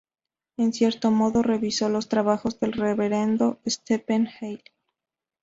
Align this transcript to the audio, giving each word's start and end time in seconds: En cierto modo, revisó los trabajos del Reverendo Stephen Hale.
En 0.57 0.73
cierto 0.73 1.11
modo, 1.11 1.43
revisó 1.43 1.87
los 1.87 2.09
trabajos 2.09 2.59
del 2.59 2.73
Reverendo 2.73 3.59
Stephen 3.67 4.27
Hale. 4.39 4.63